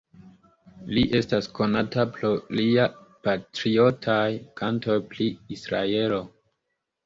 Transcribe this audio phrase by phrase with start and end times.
[0.97, 2.87] Li estas konata pro liaj
[3.29, 4.27] patriotaj
[4.63, 5.31] kantoj pri
[5.61, 6.23] Israelo.